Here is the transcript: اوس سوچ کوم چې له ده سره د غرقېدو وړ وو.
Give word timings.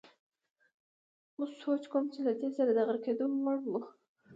اوس 1.37 1.51
سوچ 1.63 1.83
کوم 1.91 2.03
چې 2.13 2.19
له 2.27 2.33
ده 2.39 2.49
سره 2.57 2.71
د 2.73 2.79
غرقېدو 2.87 3.25
وړ 3.43 3.57
وو. 3.69 3.81